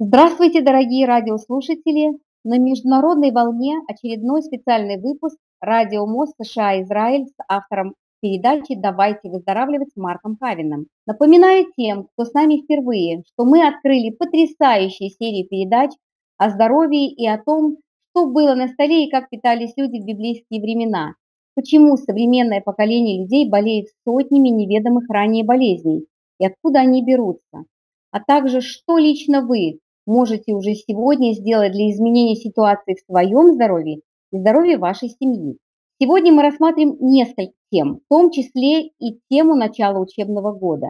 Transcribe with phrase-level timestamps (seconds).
[0.00, 2.18] Здравствуйте, дорогие радиослушатели!
[2.42, 10.36] На международной волне очередной специальный выпуск «Радио МОЗ США-Израиль» с автором передачи «Давайте выздоравливать» Марком
[10.36, 10.88] Павиным.
[11.06, 15.92] Напоминаю тем, кто с нами впервые, что мы открыли потрясающие серии передач
[16.38, 17.76] о здоровье и о том,
[18.10, 21.14] что было на столе и как питались люди в библейские времена,
[21.54, 26.06] почему современное поколение людей болеет сотнями неведомых ранее болезней
[26.40, 27.62] и откуда они берутся,
[28.10, 34.00] а также что лично вы можете уже сегодня сделать для изменения ситуации в своем здоровье
[34.32, 35.58] и здоровье вашей семьи.
[36.00, 40.88] Сегодня мы рассмотрим несколько тем, в том числе и тему начала учебного года.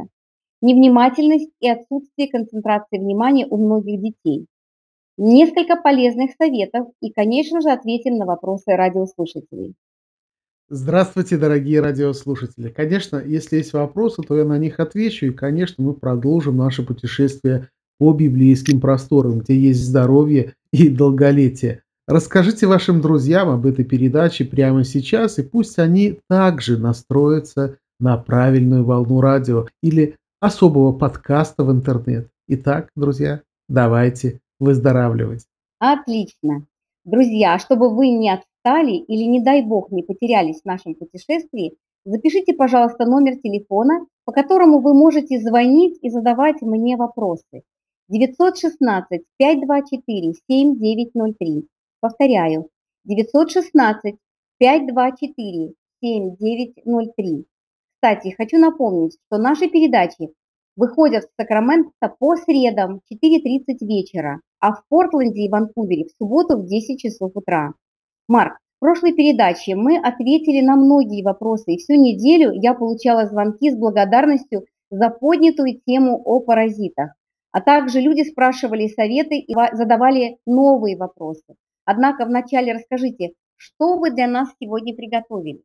[0.63, 4.47] Невнимательность и отсутствие концентрации внимания у многих детей.
[5.17, 9.75] Несколько полезных советов и, конечно же, ответим на вопросы радиослушателей.
[10.71, 12.71] Здравствуйте, дорогие радиослушатели!
[12.71, 17.69] Конечно, если есть вопросы, то я на них отвечу, и, конечно, мы продолжим наше путешествие
[17.99, 21.83] по библейским просторам, где есть здоровье и долголетие.
[22.07, 28.85] Расскажите вашим друзьям об этой передаче прямо сейчас, и пусть они также настроятся на правильную
[28.85, 32.29] волну радио или особого подкаста в интернет.
[32.49, 35.47] Итак, друзья, давайте выздоравливать.
[35.79, 36.67] Отлично.
[37.05, 42.53] Друзья, чтобы вы не отстали или, не дай бог, не потерялись в нашем путешествии, запишите,
[42.53, 47.63] пожалуйста, номер телефона, по которому вы можете звонить и задавать мне вопросы.
[48.09, 51.69] 916 524 7903.
[52.01, 52.69] Повторяю,
[53.05, 54.17] 916
[54.59, 57.45] 524 7903.
[57.95, 60.29] Кстати, хочу напомнить, что наши передачи
[60.77, 66.59] выходят в Сакраменто по средам в 4.30 вечера, а в Портленде и Ванкувере в субботу
[66.59, 67.73] в 10 часов утра.
[68.29, 73.71] Марк, в прошлой передаче мы ответили на многие вопросы, и всю неделю я получала звонки
[73.71, 77.13] с благодарностью за поднятую тему о паразитах.
[77.55, 81.55] А также люди спрашивали советы и задавали новые вопросы.
[81.85, 85.63] Однако вначале расскажите, что вы для нас сегодня приготовили?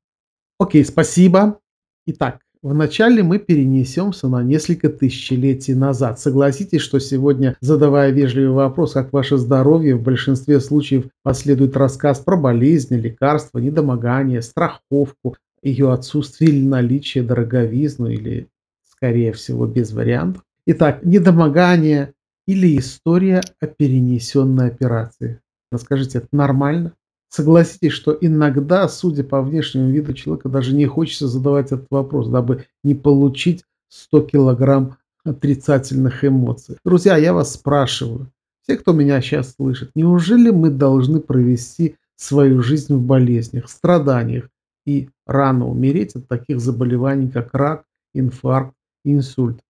[0.59, 1.59] Окей, спасибо.
[2.05, 6.19] Итак, вначале мы перенесемся на несколько тысячелетий назад.
[6.19, 12.37] Согласитесь, что сегодня, задавая вежливый вопрос, как ваше здоровье, в большинстве случаев последует рассказ про
[12.37, 18.47] болезни, лекарства, недомогание, страховку, ее отсутствие или наличие, дороговизну или,
[18.85, 20.43] скорее всего, без вариантов.
[20.71, 22.13] Итак, недомогание
[22.45, 25.41] или история о перенесенной операции.
[25.71, 26.93] Расскажите, это нормально?
[27.29, 32.65] Согласитесь, что иногда, судя по внешнему виду человека, даже не хочется задавать этот вопрос, дабы
[32.83, 36.77] не получить 100 килограмм отрицательных эмоций.
[36.85, 38.31] Друзья, я вас спрашиваю,
[38.61, 44.47] все, кто меня сейчас слышит, неужели мы должны провести свою жизнь в болезнях, страданиях
[44.85, 49.61] и рано умереть от таких заболеваний, как рак, инфаркт, инсульт?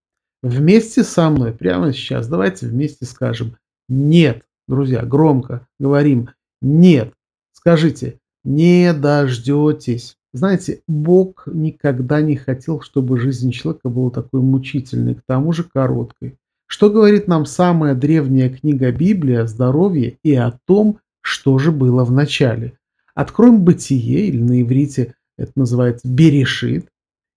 [0.42, 3.58] Вместе со мной прямо сейчас давайте вместе скажем
[3.90, 4.44] «нет».
[4.68, 6.30] Друзья, громко говорим
[6.62, 7.14] «нет».
[7.52, 10.16] Скажите «не дождетесь».
[10.32, 16.38] Знаете, Бог никогда не хотел, чтобы жизнь человека была такой мучительной, к тому же короткой.
[16.68, 22.06] Что говорит нам самая древняя книга Библии о здоровье и о том, что же было
[22.06, 22.78] в начале?
[23.16, 26.88] Откроем Бытие, или на иврите это называется Берешит,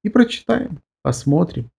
[0.05, 1.72] и прочитаем, посмотрим.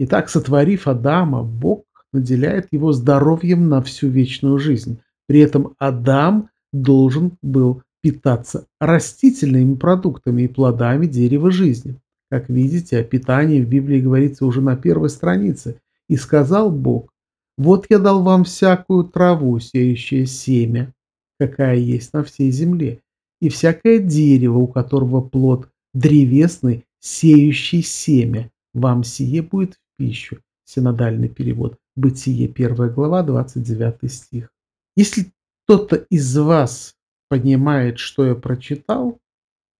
[0.00, 5.00] Итак, сотворив Адама, Бог наделяет его здоровьем на всю вечную жизнь.
[5.26, 11.96] При этом Адам должен был питаться растительными продуктами и плодами дерева жизни.
[12.30, 15.80] Как видите, о питании в Библии говорится уже на первой странице.
[16.08, 17.12] «И сказал Бог,
[17.56, 20.94] вот я дал вам всякую траву, сеющее семя,
[21.40, 23.00] какая есть на всей земле,
[23.40, 30.38] и всякое дерево, у которого плод древесный, сеющий семя, вам сие будет пищу.
[30.64, 31.78] Синодальный перевод.
[31.96, 34.50] Бытие, 1 глава, 29 стих.
[34.96, 35.32] Если
[35.64, 36.94] кто-то из вас
[37.28, 39.18] понимает, что я прочитал,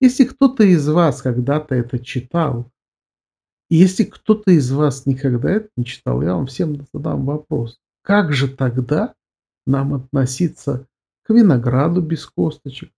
[0.01, 2.71] если кто-то из вас когда-то это читал,
[3.71, 7.79] и если кто-то из вас никогда это не читал, я вам всем задам вопрос.
[8.03, 9.15] Как же тогда
[9.67, 10.87] нам относиться
[11.23, 12.91] к винограду без косточек,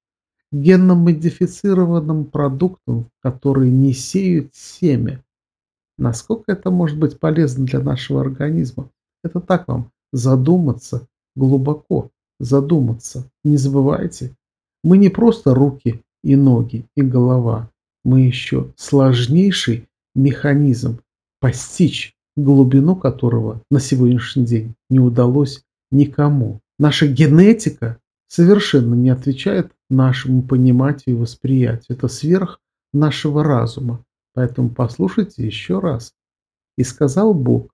[0.53, 5.25] генно-модифицированным продуктам, которые не сеют семя,
[6.01, 8.89] Насколько это может быть полезно для нашего организма?
[9.23, 11.07] Это так вам задуматься
[11.37, 12.11] глубоко,
[12.41, 13.31] задуматься.
[13.45, 14.35] Не забывайте,
[14.83, 17.71] мы не просто руки и ноги и голова,
[18.03, 21.01] мы еще сложнейший механизм,
[21.39, 26.61] постичь глубину которого на сегодняшний день не удалось никому.
[26.79, 31.99] Наша генетика совершенно не отвечает нашему пониманию и восприятию.
[31.99, 32.59] Это сверх
[32.95, 34.03] нашего разума.
[34.41, 36.15] Поэтому послушайте еще раз.
[36.79, 37.69] И сказал Бог,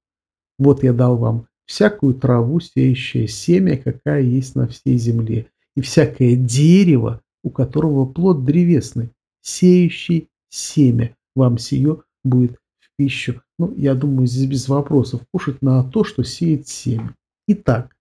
[0.58, 5.46] вот я дал вам всякую траву, сеющее семя, какая есть на всей земле,
[5.76, 9.10] и всякое дерево, у которого плод древесный,
[9.42, 13.42] сеющий семя, вам сие будет в пищу.
[13.60, 15.20] Ну, я думаю, здесь без вопросов.
[15.32, 17.14] Кушать на то, что сеет семя.
[17.46, 17.94] Итак,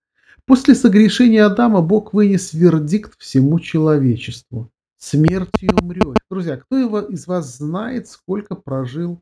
[0.47, 4.71] после согрешения Адама Бог вынес вердикт всему человечеству.
[5.07, 6.17] Смертью умрет.
[6.31, 6.79] Друзья, кто
[7.09, 9.21] из вас знает, сколько прожил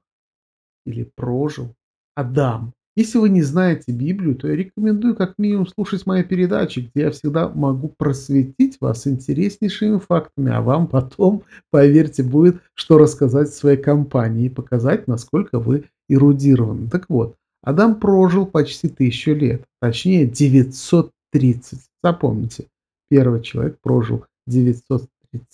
[0.86, 1.76] или прожил
[2.16, 2.74] Адам?
[2.96, 7.12] Если вы не знаете Библию, то я рекомендую как минимум слушать мои передачи, где я
[7.12, 14.46] всегда могу просветить вас интереснейшими фактами, а вам потом, поверьте, будет что рассказать своей компании
[14.46, 16.90] и показать, насколько вы эрудированы.
[16.90, 21.80] Так вот, Адам прожил почти тысячу лет, точнее 930.
[22.02, 22.68] Запомните,
[23.10, 25.10] первый человек прожил 930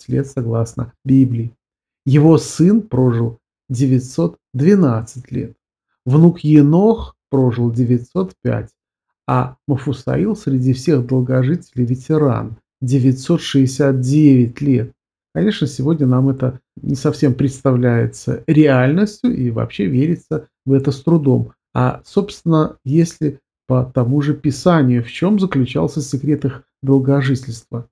[0.07, 1.53] лет согласно Библии.
[2.05, 3.39] Его сын прожил
[3.69, 5.55] 912 лет.
[6.05, 8.69] Внук Енох прожил 905,
[9.27, 14.91] а Мафусаил среди всех долгожителей ветеран 969 лет.
[15.33, 21.53] Конечно, сегодня нам это не совсем представляется реальностью и вообще верится в это с трудом.
[21.73, 27.87] А, собственно, если по тому же Писанию, в чем заключался секрет их долгожительства?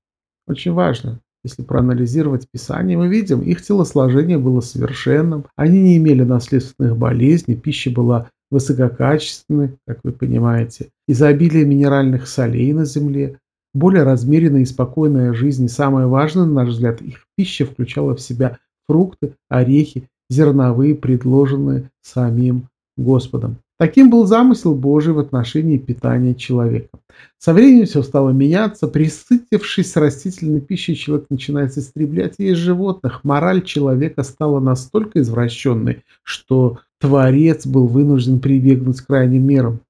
[0.47, 1.19] Очень важно.
[1.47, 7.89] Если проанализировать Писание, мы видим, их телосложение было совершенным, они не имели наследственных болезней, пища
[7.89, 13.39] была высококачественной, как вы понимаете, изобилие минеральных солей на земле,
[13.73, 15.63] более размеренная и спокойная жизнь.
[15.63, 21.89] И самое важное, на наш взгляд, их пища включала в себя фрукты, орехи, зерновые, предложенные
[22.01, 22.67] самим
[22.97, 23.59] Господом.
[23.79, 26.89] Таким был замысел Божий в отношении питания человека.
[27.37, 28.87] Со временем все стало меняться.
[28.87, 33.23] Присытившись растительной пищей, человек начинает истреблять есть животных.
[33.23, 39.81] Мораль человека стала настолько извращенной, что Творец был вынужден прибегнуть к крайним мерам.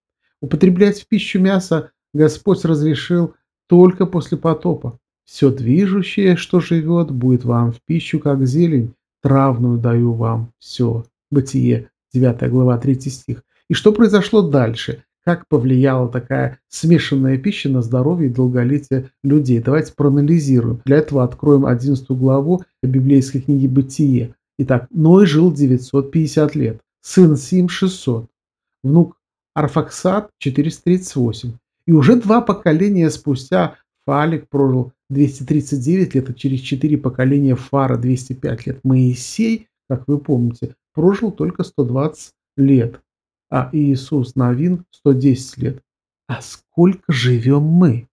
[0.42, 3.36] Употреблять в пищу мясо Господь разрешил
[3.68, 5.00] только после потопа.
[5.24, 8.94] Все движущее, что живет, будет вам в пищу, как зелень.
[9.22, 11.06] Травную даю вам все.
[11.32, 13.44] Бытие, 9 глава, 3 стих.
[13.70, 15.04] И что произошло дальше?
[15.26, 19.60] Как повлияла такая смешанная пища на здоровье и долголетие людей?
[19.60, 20.82] Давайте проанализируем.
[20.86, 24.36] Для этого откроем 11 главу библейской книги «Бытие».
[24.58, 28.28] Итак, Ной жил 950 лет, сын Сим 600,
[28.84, 29.18] внук
[29.54, 31.52] Арфаксад 438.
[31.88, 33.76] И уже два поколения спустя
[34.06, 38.80] Фалик прожил 239 лет, а через четыре поколения Фара 205 лет.
[38.86, 43.02] Моисей, как вы помните, прожил только 120 лет
[43.50, 45.82] а Иисус Новин 110 лет.
[46.28, 48.08] А сколько живем мы?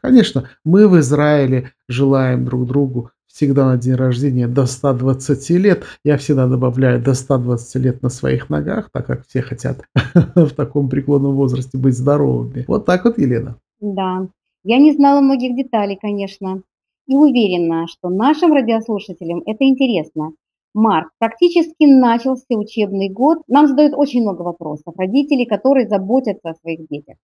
[0.00, 5.84] Конечно, мы в Израиле желаем друг другу всегда на день рождения до 120 лет.
[6.04, 9.84] Я всегда добавляю до 120 лет на своих ногах, так как все хотят
[10.34, 12.64] в таком преклонном возрасте быть здоровыми.
[12.66, 13.56] Вот так вот, Елена.
[13.80, 14.26] Да,
[14.64, 16.62] я не знала многих деталей, конечно,
[17.06, 20.32] и уверена, что нашим радиослушателям это интересно.
[20.80, 23.38] Марк, практически начался учебный год.
[23.48, 24.94] Нам задают очень много вопросов.
[24.96, 27.16] Родители, которые заботятся о своих детях.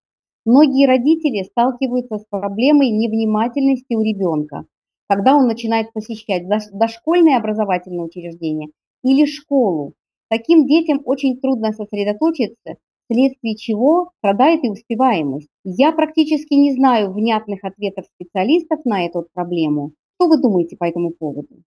[0.45, 4.65] Многие родители сталкиваются с проблемой невнимательности у ребенка,
[5.09, 8.71] когда он начинает посещать дошкольное образовательное учреждение
[9.05, 9.93] или школу.
[10.29, 12.75] Таким детям очень трудно сосредоточиться,
[13.09, 15.49] вследствие чего страдает и успеваемость.
[15.63, 19.93] Я практически не знаю внятных ответов специалистов на эту проблему.
[20.17, 21.63] Что вы думаете по этому поводу?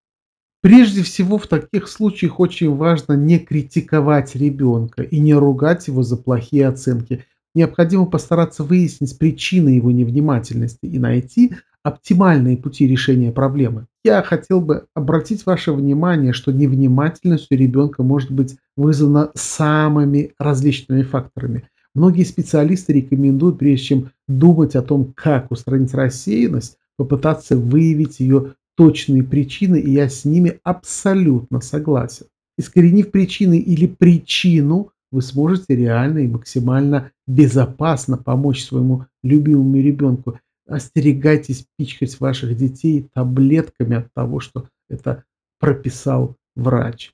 [0.62, 6.18] Прежде всего, в таких случаях очень важно не критиковать ребенка и не ругать его за
[6.18, 7.26] плохие оценки.
[7.54, 13.88] Необходимо постараться выяснить причины его невнимательности и найти оптимальные пути решения проблемы.
[14.04, 21.04] Я хотел бы обратить ваше внимание, что невнимательность у ребенка может быть вызвана самыми различными
[21.04, 21.70] факторами.
[21.96, 29.24] Многие специалисты рекомендуют, прежде чем думать о том, как устранить рассеянность, попытаться выявить ее точные
[29.24, 32.27] причины, и я с ними абсолютно согласен.
[32.57, 40.39] Искоренив причины или причину, вы сможете реально и максимально безопасно помочь своему любимому ребенку.
[40.67, 45.24] Остерегайтесь пичкать ваших детей таблетками от того, что это
[45.60, 47.13] прописал врач.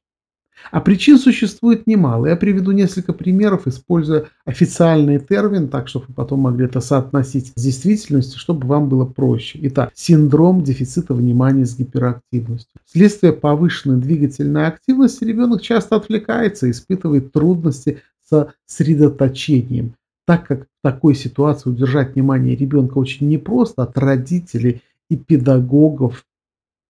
[0.71, 2.27] А причин существует немало.
[2.27, 7.61] Я приведу несколько примеров, используя официальный термин, так чтобы вы потом могли это соотносить с
[7.61, 9.59] действительностью, чтобы вам было проще.
[9.63, 12.79] Итак, синдром дефицита внимания с гиперактивностью.
[12.85, 19.95] Вследствие повышенной двигательной активности ребенок часто отвлекается и испытывает трудности со сосредоточением.
[20.25, 26.25] Так как в такой ситуации удержать внимание ребенка очень непросто от родителей и педагогов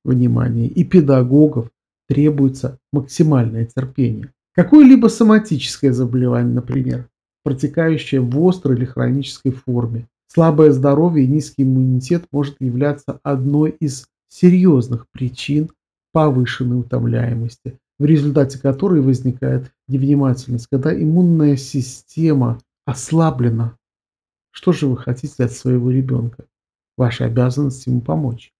[0.05, 1.69] внимания, и педагогов
[2.07, 4.31] требуется максимальное терпение.
[4.53, 7.09] Какое-либо соматическое заболевание, например,
[7.43, 10.07] протекающая в острой или хронической форме.
[10.27, 15.69] Слабое здоровье и низкий иммунитет может являться одной из серьезных причин
[16.11, 23.77] повышенной утомляемости, в результате которой возникает невнимательность, когда иммунная система ослаблена.
[24.51, 26.45] Что же вы хотите от своего ребенка?
[26.97, 28.51] Ваша обязанность ему помочь.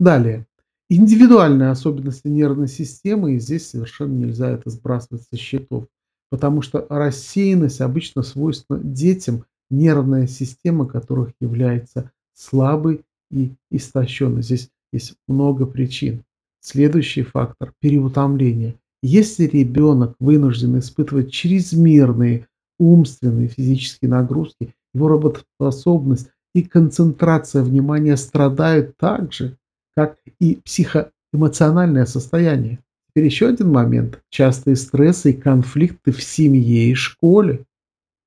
[0.00, 0.46] Далее.
[0.94, 5.86] Индивидуальные особенности нервной системы, и здесь совершенно нельзя это сбрасывать со счетов,
[6.28, 14.42] потому что рассеянность обычно свойственна детям, нервная система которых является слабой и истощенной.
[14.42, 16.24] Здесь есть много причин.
[16.60, 18.74] Следующий фактор– переутомление.
[19.02, 29.32] Если ребенок вынужден испытывать чрезмерные умственные физические нагрузки, его работоспособность и концентрация внимания страдают так
[29.32, 29.56] же,
[29.96, 32.78] как и психоэмоциональное состояние.
[33.08, 34.22] Теперь еще один момент.
[34.30, 37.64] Частые стрессы и конфликты в семье и школе.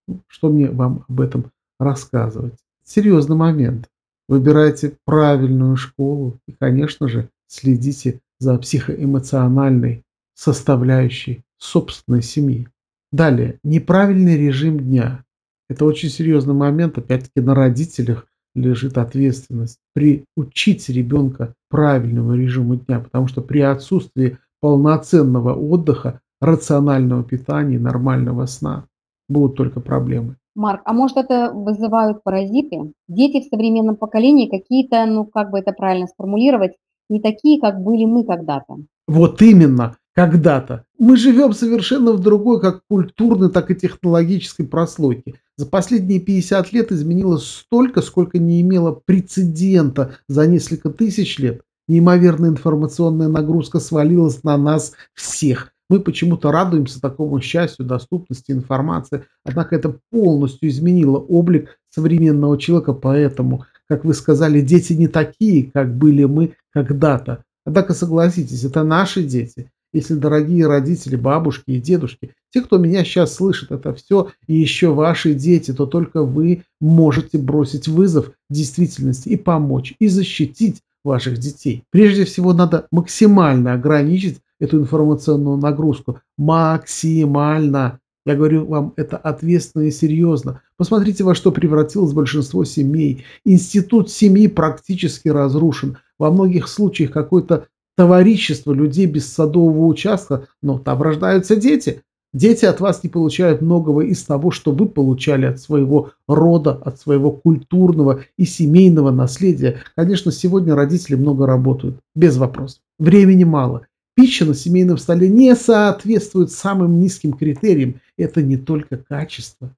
[0.07, 2.59] Ну, что мне вам об этом рассказывать?
[2.83, 3.89] Серьезный момент.
[4.27, 10.03] Выбирайте правильную школу и, конечно же, следите за психоэмоциональной
[10.35, 12.67] составляющей собственной семьи.
[13.11, 15.23] Далее, неправильный режим дня.
[15.69, 23.27] Это очень серьезный момент, опять-таки на родителях лежит ответственность приучить ребенка правильному режиму дня, потому
[23.27, 28.85] что при отсутствии полноценного отдыха, рационального питания, нормального сна
[29.29, 30.37] будут только проблемы.
[30.55, 32.93] Марк, а может это вызывают паразиты?
[33.09, 36.73] Дети в современном поколении какие-то, ну как бы это правильно сформулировать,
[37.09, 38.77] не такие, как были мы когда-то.
[39.07, 40.85] Вот именно, когда-то.
[40.97, 45.35] Мы живем совершенно в другой, как культурной, так и технологической прослойке.
[45.57, 51.61] За последние 50 лет изменилось столько, сколько не имело прецедента за несколько тысяч лет.
[51.87, 55.71] Неимоверная информационная нагрузка свалилась на нас всех.
[55.89, 63.65] Мы почему-то радуемся такому счастью, доступности информации, однако это полностью изменило облик современного человека, поэтому,
[63.87, 67.43] как вы сказали, дети не такие, как были мы когда-то.
[67.65, 69.71] Однако согласитесь, это наши дети.
[69.93, 74.93] Если дорогие родители, бабушки и дедушки, те, кто меня сейчас слышит, это все и еще
[74.93, 81.83] ваши дети, то только вы можете бросить вызов действительности и помочь, и защитить ваших детей.
[81.91, 86.21] Прежде всего, надо максимально ограничить эту информационную нагрузку.
[86.37, 87.99] Максимально.
[88.25, 90.61] Я говорю вам, это ответственно и серьезно.
[90.77, 93.25] Посмотрите, во что превратилось большинство семей.
[93.43, 95.97] Институт семьи практически разрушен.
[96.17, 102.01] Во многих случаях какое-то товарищество людей без садового участка, но там рождаются дети.
[102.35, 106.99] Дети от вас не получают многого из того, что вы получали от своего рода, от
[106.99, 109.77] своего культурного и семейного наследия.
[109.95, 112.81] Конечно, сегодня родители много работают, без вопросов.
[112.99, 113.87] Времени мало.
[114.17, 118.01] Пища на семейном столе не соответствует самым низким критериям.
[118.17, 119.73] Это не только качество.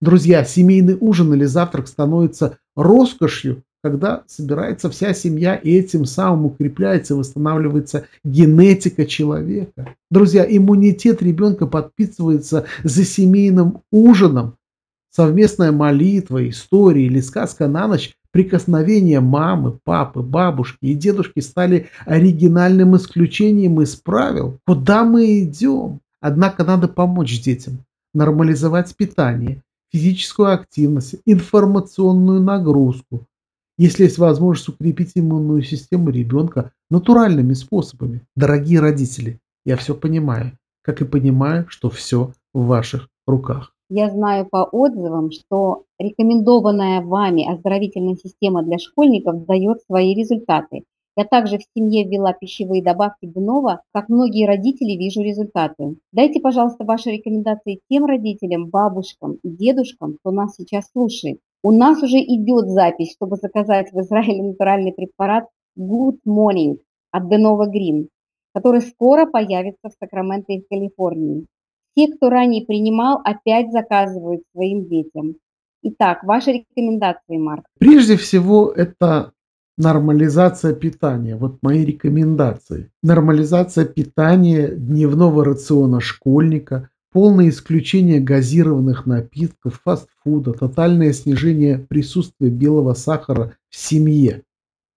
[0.00, 7.16] Друзья, семейный ужин или завтрак становится роскошью, когда собирается вся семья, и этим самым укрепляется
[7.16, 9.94] восстанавливается генетика человека.
[10.10, 14.54] Друзья, иммунитет ребенка подписывается за семейным ужином.
[15.10, 22.96] Совместная молитва, история или сказка на ночь, прикосновения мамы, папы, бабушки и дедушки стали оригинальным
[22.96, 24.58] исключением из правил.
[24.64, 26.00] Куда мы идем?
[26.20, 27.84] Однако надо помочь детям,
[28.14, 29.60] нормализовать питание,
[29.92, 33.26] физическую активность, информационную нагрузку,
[33.82, 38.22] если есть возможность укрепить иммунную систему ребенка натуральными способами.
[38.36, 43.74] Дорогие родители, я все понимаю, как и понимаю, что все в ваших руках.
[43.88, 50.84] Я знаю по отзывам, что рекомендованная вами оздоровительная система для школьников дает свои результаты.
[51.16, 55.96] Я также в семье ввела пищевые добавки Днова, как многие родители вижу результаты.
[56.12, 61.40] Дайте, пожалуйста, ваши рекомендации тем родителям, бабушкам и дедушкам, кто нас сейчас слушает.
[61.64, 65.44] У нас уже идет запись, чтобы заказать в Израиле натуральный препарат
[65.78, 66.78] Good Morning
[67.12, 68.08] от Denova Green,
[68.52, 71.46] который скоро появится в Сакраменто и в Калифорнии.
[71.94, 75.36] Те, кто ранее принимал, опять заказывают своим детям.
[75.82, 77.64] Итак, ваши рекомендации, Марк.
[77.78, 79.32] Прежде всего, это
[79.78, 81.36] нормализация питания.
[81.36, 82.90] Вот мои рекомендации.
[83.04, 93.54] Нормализация питания дневного рациона школьника, полное исключение газированных напитков, фастфуда, тотальное снижение присутствия белого сахара
[93.68, 94.42] в семье.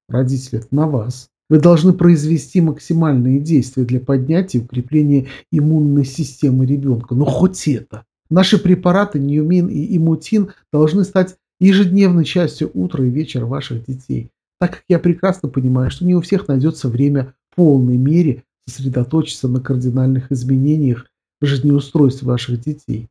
[0.07, 1.29] Родители, это на вас.
[1.49, 7.13] Вы должны произвести максимальные действия для поднятия и укрепления иммунной системы ребенка.
[7.13, 8.05] Но хоть это.
[8.29, 14.31] Наши препараты Ньюмин и Имутин должны стать ежедневной частью утра и вечера ваших детей.
[14.59, 19.47] Так как я прекрасно понимаю, что не у всех найдется время в полной мере сосредоточиться
[19.47, 21.05] на кардинальных изменениях
[21.45, 23.07] жизнеустройстве ваших детей.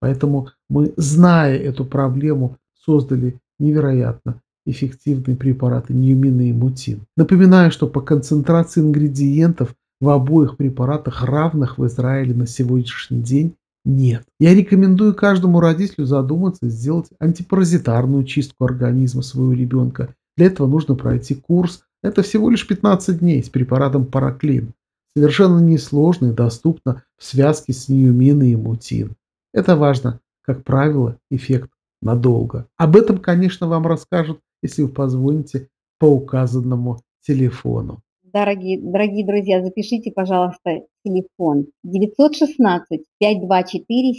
[0.00, 7.00] Поэтому мы, зная эту проблему, создали невероятно эффективные препараты ньюмин и мутин.
[7.16, 14.24] Напоминаю, что по концентрации ингредиентов в обоих препаратах равных в Израиле на сегодняшний день нет.
[14.40, 20.14] Я рекомендую каждому родителю задуматься, сделать антипаразитарную чистку организма своего ребенка.
[20.36, 21.82] Для этого нужно пройти курс.
[22.02, 24.72] Это всего лишь 15 дней с препаратом параклин.
[25.16, 29.14] Совершенно несложно и доступно в связке с ньюмин и мутин.
[29.52, 30.20] Это важно.
[30.42, 31.70] Как правило, эффект
[32.02, 32.66] надолго.
[32.76, 35.68] Об этом, конечно, вам расскажут, если вы позвоните
[35.98, 38.00] по указанному телефону.
[38.22, 44.14] Дорогие, дорогие друзья, запишите, пожалуйста, телефон 916 524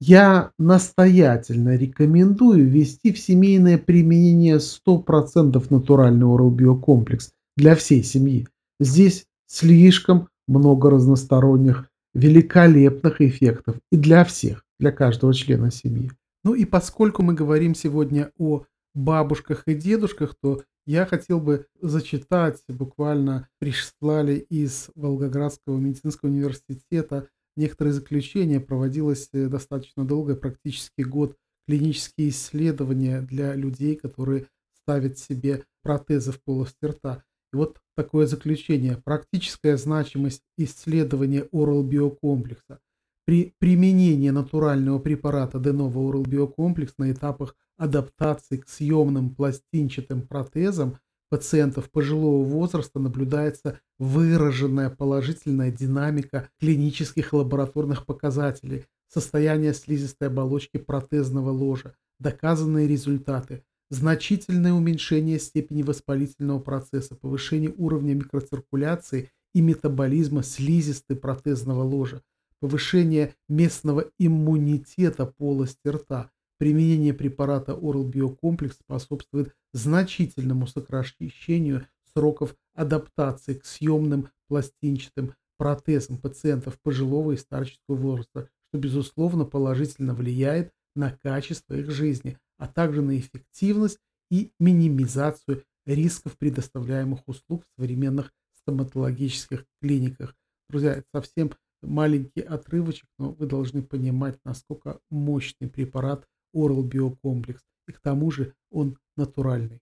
[0.00, 8.46] Я настоятельно рекомендую ввести в семейное применение 100% натуральный биокомплекс для всей семьи.
[8.78, 16.10] Здесь слишком много разносторонних, великолепных эффектов и для всех, для каждого члена семьи.
[16.44, 22.62] Ну и поскольку мы говорим сегодня о бабушках и дедушках, то я хотел бы зачитать,
[22.68, 31.36] буквально прислали из Волгоградского медицинского университета некоторые заключения, проводилось э, достаточно долго, практически год,
[31.66, 37.24] клинические исследования для людей, которые ставят себе протезы в полости рта.
[37.52, 39.00] И вот такое заключение.
[39.04, 42.80] Практическая значимость исследования Oral биокомплекса.
[43.24, 51.90] При применении натурального препарата Denova Oral биокомплекс на этапах адаптации к съемным пластинчатым протезам пациентов
[51.90, 62.88] пожилого возраста наблюдается выраженная положительная динамика клинических лабораторных показателей, состояние слизистой оболочки протезного ложа, доказанные
[62.88, 72.22] результаты, значительное уменьшение степени воспалительного процесса, повышение уровня микроциркуляции и метаболизма слизистой протезного ложа,
[72.60, 83.64] повышение местного иммунитета полости рта, применение препарата Oral Biocomплекс способствует значительному сокращению сроков адаптации к
[83.64, 91.90] съемным пластинчатым протезам пациентов пожилого и старческого возраста, что, безусловно, положительно влияет на качество их
[91.90, 93.98] жизни, а также на эффективность
[94.30, 100.34] и минимизацию рисков предоставляемых услуг в современных стоматологических клиниках.
[100.68, 107.60] Друзья, это совсем маленький отрывочек, но вы должны понимать, насколько мощный препарат Oral Биокомплекс.
[107.88, 109.80] И к тому же он натуральный.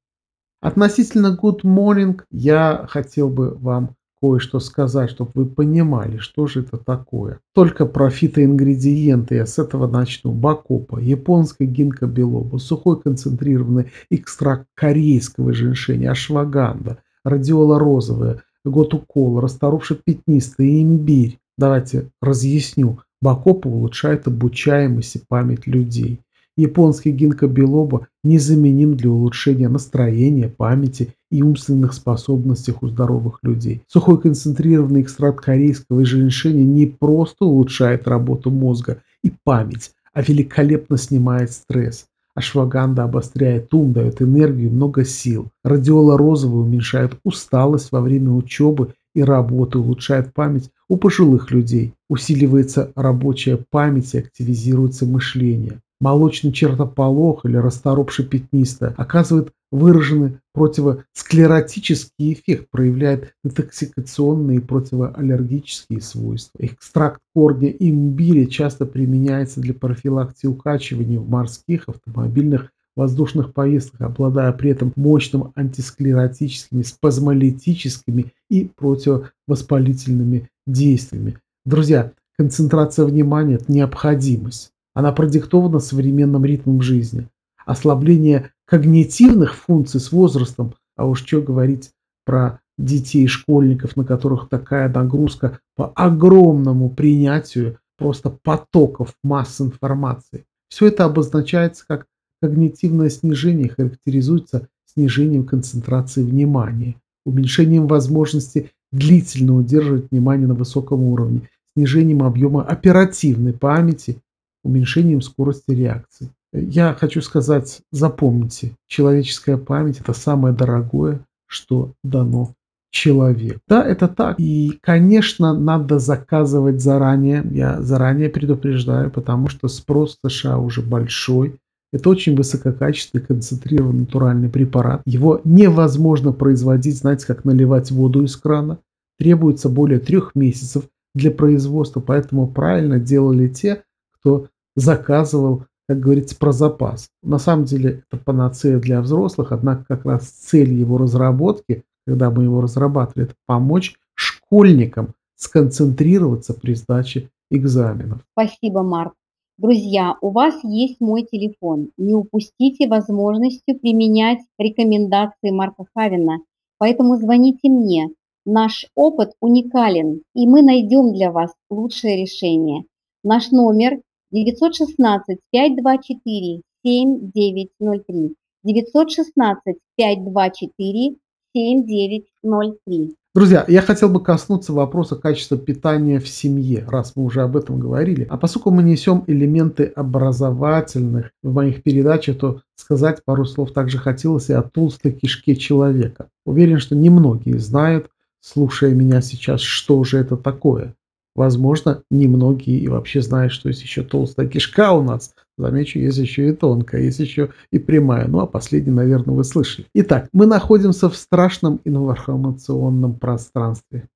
[0.61, 6.79] Относительно Good Morning я хотел бы вам кое-что сказать, чтобы вы понимали, что же это
[6.79, 7.41] такое.
[7.53, 10.33] Только про фитоингредиенты я с этого начну.
[10.33, 20.83] Бакопа, японская гинка белоба, сухой концентрированный экстракт корейского женьшеня, ашваганда, радиола розовая, готукола, расторопша пятнистый,
[20.83, 21.39] имбирь.
[21.59, 23.01] Давайте разъясню.
[23.21, 26.21] Бакопа улучшает обучаемость и память людей.
[26.57, 33.83] Японский гинка билоба незаменим для улучшения настроения, памяти и умственных способностей у здоровых людей.
[33.88, 41.51] Сухой концентрированный экстракт корейского женьшеня не просто улучшает работу мозга и память, а великолепно снимает
[41.51, 42.07] стресс.
[42.37, 45.49] Ашваганда обостряет ум, дает энергию и много сил.
[45.64, 51.95] Радиола розовая уменьшает усталость во время учебы и работы, улучшает память у пожилых людей.
[52.09, 62.69] Усиливается рабочая память и активизируется мышление молочный чертополох или расторопший пятнистая оказывает выраженный противосклеротический эффект,
[62.71, 66.59] проявляет детоксикационные и противоаллергические свойства.
[66.59, 74.71] Экстракт корня имбиря часто применяется для профилактики укачивания в морских, автомобильных воздушных поездках, обладая при
[74.71, 81.38] этом мощным антисклеротическими, спазмолитическими и противовоспалительными действиями.
[81.64, 84.74] Друзья, концентрация внимания– это необходимость.
[84.95, 87.29] Она продиктована современным ритмом жизни.
[87.67, 91.91] Ослабление когнитивных функций с возрастом, а уж что говорить
[92.25, 100.45] про детей, школьников, на которых такая нагрузка по огромному принятию просто потоков масс информации.
[100.69, 102.07] Все это обозначается как
[102.43, 112.23] когнитивное снижение, характеризуется снижением концентрации внимания, уменьшением возможности длительно удерживать внимание на высоком уровне, снижением
[112.23, 114.19] объема оперативной памяти
[114.64, 116.31] уменьшением скорости реакции.
[116.53, 122.55] Я хочу сказать, запомните, человеческая память– это самое дорогое, что дано
[122.94, 123.59] человек.
[123.66, 124.37] Да, это так.
[124.38, 127.44] И, конечно, надо заказывать заранее.
[127.50, 131.57] Я заранее предупреждаю, потому что спрос в США уже большой.
[131.92, 135.03] Это очень высококачественный концентрированный натуральный препарат.
[135.07, 138.79] Его невозможно производить, знаете, как наливать воду из крана.
[139.18, 143.83] требуется более трех месяцев для производства, поэтому правильно делали те,
[144.18, 147.09] кто заказывал, как говорится, про запас.
[147.23, 152.45] На самом деле это панацея для взрослых, однако как раз цель его разработки, когда мы
[152.45, 158.21] его разрабатывали, это помочь школьникам сконцентрироваться при сдаче экзаменов.
[158.33, 159.15] Спасибо, Марк.
[159.57, 161.91] Друзья, у вас есть мой телефон.
[161.97, 166.39] Не упустите возможности применять рекомендации Марка Хавина.
[166.79, 168.09] Поэтому звоните мне.
[168.45, 172.85] Наш опыт уникален, и мы найдем для вас лучшее решение.
[173.23, 174.01] Наш номер
[174.35, 178.35] 916 524 7903.
[178.64, 181.16] 916 524
[181.55, 183.16] 7903.
[183.33, 187.79] Друзья, я хотел бы коснуться вопроса качества питания в семье, раз мы уже об этом
[187.79, 188.27] говорили.
[188.29, 194.51] А поскольку мы несем элементы образовательных в моих передачах, то сказать пару слов также хотелось
[194.51, 196.29] и о толстой кишке человека.
[196.44, 200.94] Уверен, что немногие знают, слушая меня сейчас, что же это такое.
[201.35, 205.35] Возможно, немногие и вообще знают, что есть еще толстая кишка у нас.
[205.59, 208.29] Замечу, есть еще и тонкая, есть еще и прямая.
[208.29, 209.87] Ну, а последний, наверное, вы слышали.
[209.94, 214.09] Итак, мы находимся в страшном информационном пространстве.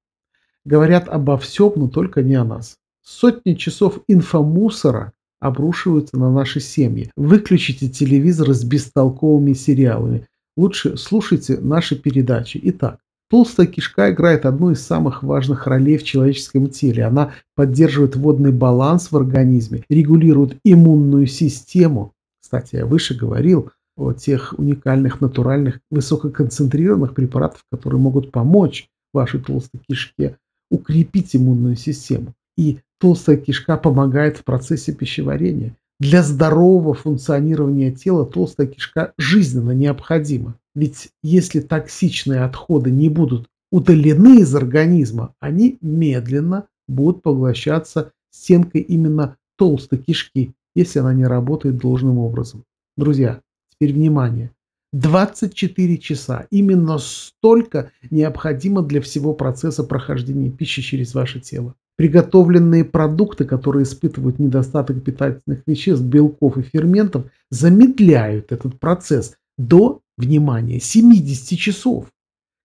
[0.65, 2.77] Говорят обо всем, но только не о нас.
[3.03, 7.11] Сотни часов инфомусора обрушиваются на наши семьи.
[7.17, 10.27] Выключите телевизор с бестолковыми сериалами.
[10.57, 12.61] Лучше слушайте наши передачи.
[12.65, 12.99] Итак,
[13.31, 17.05] Толстая кишка играет одну из самых важных ролей в человеческом теле.
[17.05, 22.15] Она поддерживает водный баланс в организме, регулирует иммунную систему.
[22.41, 29.81] Кстати, я выше говорил о тех уникальных, натуральных, высококонцентрированных препаратах, которые могут помочь вашей толстой
[29.87, 30.39] кишке
[30.71, 32.33] укрепить иммунную систему.
[32.57, 35.77] И толстая кишка помогает в процессе пищеварения.
[36.01, 40.55] Для здорового функционирования тела толстая кишка жизненно необходима.
[40.79, 49.37] Ведь если токсичные отходы не будут удалены из организма, они медленно будут поглощаться стенкой именно
[49.57, 52.63] толстой кишки, если она не работает должным образом.
[52.97, 53.41] Друзья,
[53.73, 54.53] теперь внимание.
[54.93, 56.47] 24 часа.
[56.53, 61.75] Именно столько необходимо для всего процесса прохождения пищи через ваше тело.
[61.97, 70.81] Приготовленные продукты, которые испытывают недостаток питательных веществ, белков и ферментов, замедляют этот процесс до внимание,
[70.81, 72.13] 70 часов.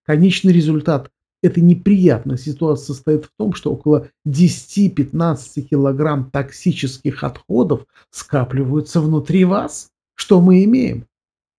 [0.04, 1.10] Конечный результат
[1.42, 9.90] этой неприятной ситуации состоит в том, что около 10-15 килограмм токсических отходов скапливаются внутри вас.
[10.14, 11.06] Что мы имеем?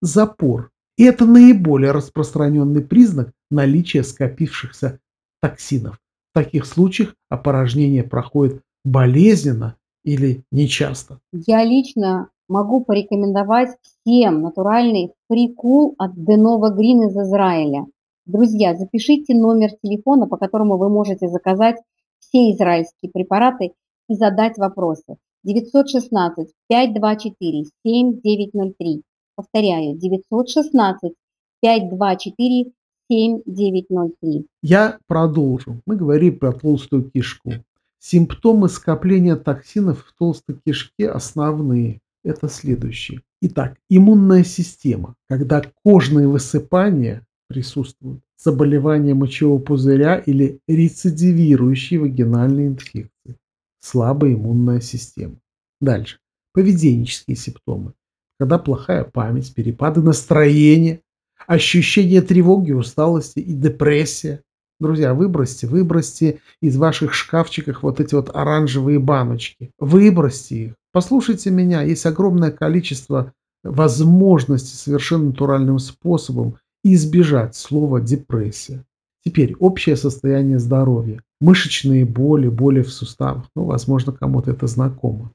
[0.02, 0.72] Запор.
[0.98, 5.00] И это наиболее распространенный признак наличия скопившихся
[5.42, 6.00] токсинов.
[6.32, 11.20] В таких случаях опорожнение проходит болезненно или нечасто.
[11.32, 17.86] Я лично могу порекомендовать всем натуральный прикул от Denova Green из Израиля.
[18.26, 21.78] Друзья, запишите номер телефона, по которому вы можете заказать
[22.20, 23.74] все израильские препараты
[24.10, 25.18] и задать вопросы.
[25.44, 29.02] 916 524 7903.
[29.36, 31.14] Повторяю, 916
[31.62, 32.72] 524
[33.12, 34.48] 7903.
[34.64, 35.82] Я продолжу.
[35.86, 37.52] Мы говорим про толстую кишку.
[38.00, 43.22] Симптомы скопления токсинов в толстой кишке основные это следующее.
[43.42, 45.16] Итак, иммунная система.
[45.30, 53.38] Когда кожные высыпания присутствуют, заболевание мочевого пузыря или рецидивирующие вагинальные инфекции.
[53.80, 55.38] Слабая иммунная система.
[55.80, 56.20] Дальше.
[56.54, 57.94] Поведенческие симптомы.
[58.40, 61.02] Когда плохая память, перепады настроения,
[61.48, 64.42] ощущение тревоги, усталости и депрессия.
[64.80, 69.72] Друзья, выбросьте, выбросьте из ваших шкафчиков вот эти вот оранжевые баночки.
[69.80, 70.74] Выбросьте их.
[70.92, 73.32] Послушайте меня, есть огромное количество
[73.64, 78.84] возможностей совершенно натуральным способом избежать слова депрессия.
[79.24, 81.22] Теперь общее состояние здоровья.
[81.40, 83.50] Мышечные боли, боли в суставах.
[83.56, 85.32] Ну, возможно, кому-то это знакомо.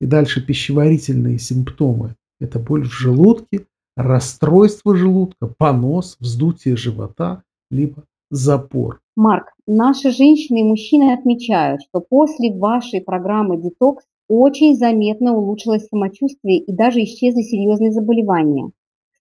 [0.00, 2.14] И дальше пищеварительные симптомы.
[2.40, 9.00] Это боль в желудке, расстройство желудка, понос, вздутие живота, либо запор.
[9.14, 16.58] Марк, наши женщины и мужчины отмечают, что после вашей программы «Детокс» очень заметно улучшилось самочувствие
[16.58, 18.70] и даже исчезли серьезные заболевания.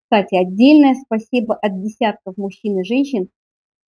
[0.03, 3.27] Кстати, отдельное спасибо от десятков мужчин и женщин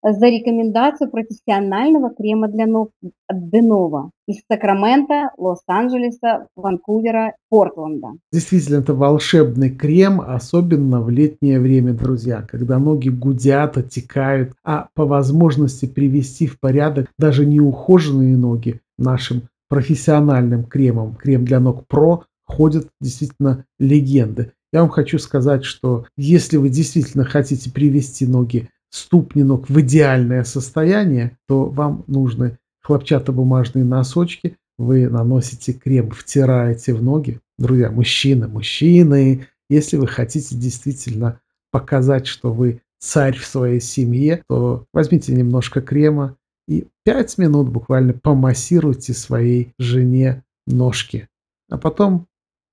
[0.02, 2.90] за рекомендацию профессионального крема для ног
[3.28, 8.08] от Денова из Сакрамента, Лос-Анджелеса, Ванкувера, Портленда.
[8.32, 15.06] Действительно, это волшебный крем, особенно в летнее время, друзья, когда ноги гудят, оттекают, а по
[15.06, 22.88] возможности привести в порядок даже неухоженные ноги нашим профессиональным кремом, крем для ног Pro, ходят
[23.00, 24.52] действительно легенды.
[24.72, 30.44] Я вам хочу сказать, что если вы действительно хотите привести ноги ступни ног в идеальное
[30.44, 37.40] состояние, то вам нужны хлопчатобумажные носочки, вы наносите крем, втираете в ноги.
[37.59, 44.85] Друзья, мужчины, мужчины, если вы хотите действительно показать, что вы царь в своей семье, то
[44.92, 46.37] возьмите немножко крема
[46.68, 51.28] и 5 минут буквально помассируйте своей жене ножки.
[51.70, 52.26] А потом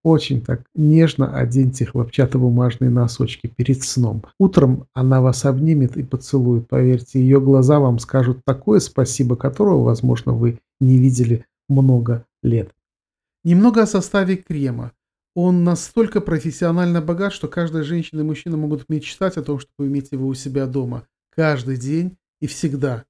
[0.03, 4.23] очень так нежно оденьте хлопчатобумажные носочки перед сном.
[4.39, 6.67] Утром она вас обнимет и поцелует.
[6.67, 12.73] Поверьте, ее глаза вам скажут такое спасибо, которого, возможно, вы не видели много лет.
[13.43, 14.91] Немного о составе крема.
[15.35, 20.11] Он настолько профессионально богат, что каждая женщина и мужчина могут мечтать о том, чтобы иметь
[20.11, 21.07] его у себя дома.
[21.29, 23.05] Каждый день и всегда.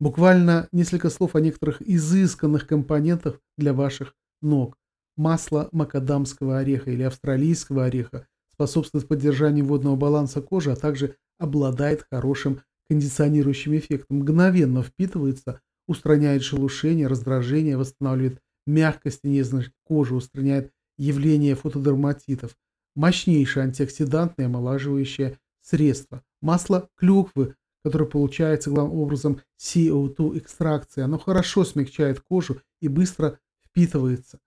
[0.00, 4.76] Буквально несколько слов о некоторых изысканных компонентах для ваших ног.
[5.20, 12.62] Масло макадамского ореха или австралийского ореха способствует поддержанию водного баланса кожи, а также обладает хорошим
[12.88, 14.20] кондиционирующим эффектом.
[14.20, 22.56] Мгновенно впитывается, устраняет шелушение, раздражение, восстанавливает мягкость и нежность кожи, устраняет явление фотодерматитов.
[22.96, 26.24] Мощнейшее антиоксидантное омолаживающее средство.
[26.40, 31.02] Масло клюквы которое получается главным образом CO2 экстракции.
[31.02, 34.38] Оно хорошо смягчает кожу и быстро впитывается.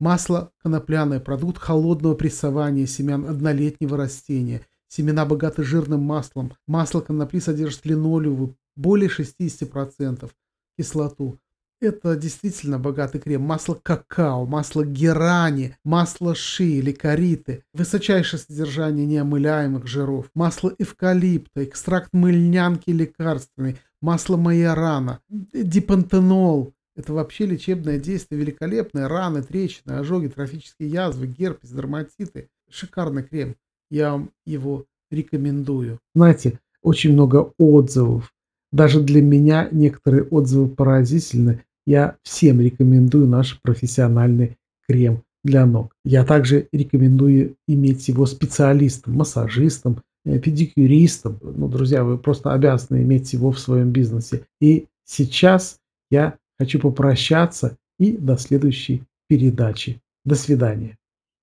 [0.00, 4.62] Масло конопляное– продукт холодного прессования семян однолетнего растения.
[4.86, 6.52] Семена богаты жирным маслом.
[6.68, 10.30] Масло конопли содержит линолеевую более 60%
[10.78, 11.40] кислоту.
[11.80, 13.42] Это действительно богатый крем.
[13.42, 22.12] Масло какао, масло герани, масло ши или кориты, высочайшее содержание неомыляемых жиров, масло эвкалипта, экстракт
[22.12, 26.72] мыльнянки лекарственный, масло майорана, дипантенол.
[26.98, 29.06] Это вообще лечебное действие великолепное.
[29.06, 32.48] Раны, трещины, ожоги, трофические язвы, герпес, дерматиты.
[32.68, 33.54] Шикарный крем.
[33.88, 36.00] Я вам его рекомендую.
[36.16, 38.34] Знаете, очень много отзывов.
[38.72, 41.62] Даже для меня некоторые отзывы поразительны.
[41.86, 44.58] Я всем рекомендую наш профессиональный
[44.88, 45.94] крем для ног.
[46.04, 51.38] Я также рекомендую иметь его специалистом, массажистом, э, педикюристом.
[51.40, 54.42] Ну, друзья, вы просто обязаны иметь его в своем бизнесе.
[54.60, 55.78] И сейчас
[56.10, 60.00] я хочу попрощаться и до следующей передачи.
[60.24, 60.96] До свидания.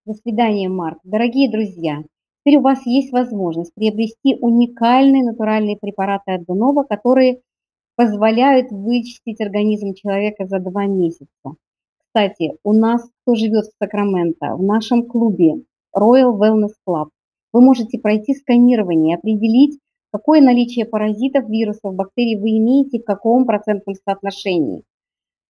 [0.06, 1.00] До свидания, Марк.
[1.04, 2.04] Дорогие друзья,
[2.44, 7.42] теперь у вас есть возможность приобрести уникальные натуральные препараты от Дунова, которые
[7.96, 11.56] позволяют вычистить организм человека за два месяца.
[11.98, 15.64] Кстати, у нас, кто живет в Сакраменто, в нашем клубе
[15.96, 17.10] Royal Wellness Club,
[17.52, 19.80] вы можете пройти сканирование определить,
[20.12, 24.84] какое наличие паразитов, вирусов, бактерий вы имеете, в каком процентном соотношении,